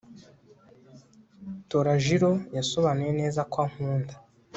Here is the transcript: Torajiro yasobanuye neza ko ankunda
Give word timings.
Torajiro 1.69 2.31
yasobanuye 2.57 3.11
neza 3.21 3.41
ko 3.51 3.57
ankunda 3.65 4.13